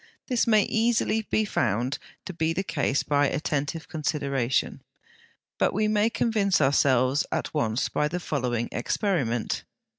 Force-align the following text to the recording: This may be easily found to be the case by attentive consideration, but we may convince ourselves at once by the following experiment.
This 0.25 0.47
may 0.47 0.63
be 0.65 0.75
easily 0.75 1.21
found 1.45 1.99
to 2.25 2.33
be 2.33 2.53
the 2.53 2.63
case 2.63 3.03
by 3.03 3.27
attentive 3.27 3.87
consideration, 3.87 4.81
but 5.59 5.73
we 5.75 5.87
may 5.87 6.09
convince 6.09 6.59
ourselves 6.59 7.23
at 7.31 7.53
once 7.53 7.87
by 7.87 8.07
the 8.07 8.19
following 8.19 8.67
experiment. 8.71 9.63